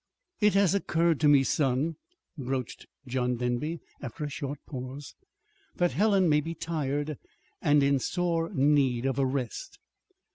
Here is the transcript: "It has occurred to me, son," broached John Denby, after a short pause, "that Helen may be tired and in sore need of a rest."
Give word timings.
"It 0.39 0.55
has 0.55 0.73
occurred 0.73 1.19
to 1.19 1.27
me, 1.27 1.43
son," 1.43 1.95
broached 2.35 2.87
John 3.05 3.35
Denby, 3.35 3.81
after 4.01 4.23
a 4.23 4.29
short 4.31 4.57
pause, 4.65 5.13
"that 5.75 5.91
Helen 5.91 6.27
may 6.27 6.41
be 6.41 6.55
tired 6.55 7.19
and 7.61 7.83
in 7.83 7.99
sore 7.99 8.49
need 8.51 9.05
of 9.05 9.19
a 9.19 9.25
rest." 9.27 9.77